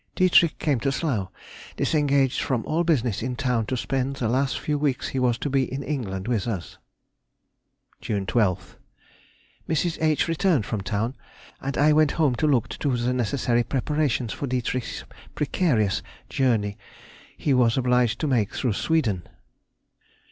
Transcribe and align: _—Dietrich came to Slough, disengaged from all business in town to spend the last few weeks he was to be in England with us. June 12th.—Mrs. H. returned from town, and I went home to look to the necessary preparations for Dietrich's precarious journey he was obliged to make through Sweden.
_—Dietrich 0.17 0.57
came 0.57 0.79
to 0.79 0.91
Slough, 0.91 1.29
disengaged 1.77 2.41
from 2.41 2.65
all 2.65 2.83
business 2.83 3.21
in 3.21 3.35
town 3.35 3.67
to 3.67 3.77
spend 3.77 4.15
the 4.15 4.27
last 4.27 4.57
few 4.57 4.75
weeks 4.79 5.09
he 5.09 5.19
was 5.19 5.37
to 5.37 5.47
be 5.47 5.71
in 5.71 5.83
England 5.83 6.27
with 6.27 6.47
us. 6.47 6.79
June 8.01 8.25
12th.—Mrs. 8.25 9.99
H. 10.01 10.27
returned 10.27 10.65
from 10.65 10.81
town, 10.81 11.15
and 11.61 11.77
I 11.77 11.93
went 11.93 12.13
home 12.13 12.33
to 12.37 12.47
look 12.47 12.67
to 12.69 12.97
the 12.97 13.13
necessary 13.13 13.63
preparations 13.63 14.33
for 14.33 14.47
Dietrich's 14.47 15.03
precarious 15.35 16.01
journey 16.29 16.79
he 17.37 17.53
was 17.53 17.77
obliged 17.77 18.19
to 18.21 18.27
make 18.27 18.55
through 18.55 18.73
Sweden. 18.73 19.21